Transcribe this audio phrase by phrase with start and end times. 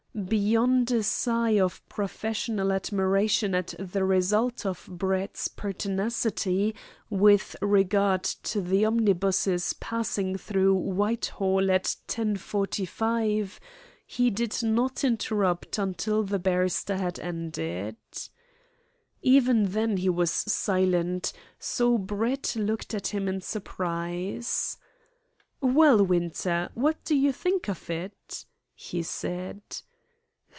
[0.13, 6.75] Beyond a sigh of professional admiration at the result of Brett's pertinacity
[7.09, 13.57] with regard to the omnibuses passing through Whitehall at 10.45,
[14.05, 17.95] he did not interrupt until the barrister had ended.
[19.21, 24.75] Even then he was silent, so Brett looked at him in surprise,
[25.61, 28.43] "Well, Winter, what do you think of it?"
[28.75, 29.61] he said.